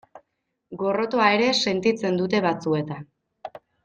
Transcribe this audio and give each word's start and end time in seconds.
Gorrotoa 0.83 1.27
ere 1.35 1.49
sentitzen 1.67 2.17
dute 2.23 2.41
batzuetan. 2.47 3.05